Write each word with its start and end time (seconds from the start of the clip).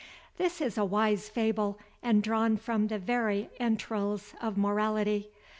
—This 0.37 0.61
is 0.61 0.79
a 0.79 0.83
wise 0.83 1.29
fable, 1.29 1.77
and 2.01 2.23
drawn 2.23 2.57
from 2.57 2.87
the 2.87 2.97
very 2.97 3.51
entrails 3.59 4.33
of 4.41 4.57
morality. 4.57 5.29